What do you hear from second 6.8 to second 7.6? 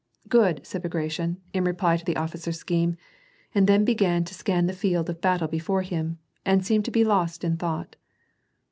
to be lost in